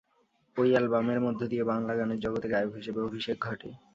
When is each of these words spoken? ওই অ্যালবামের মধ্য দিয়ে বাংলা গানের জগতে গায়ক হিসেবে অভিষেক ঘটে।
ওই 0.57 0.69
অ্যালবামের 0.71 1.19
মধ্য 1.21 1.41
দিয়ে 1.47 1.63
বাংলা 1.63 1.93
গানের 1.95 2.19
জগতে 2.19 2.47
গায়ক 2.49 2.73
হিসেবে 2.75 2.99
অভিষেক 3.01 3.37
ঘটে। 3.41 3.69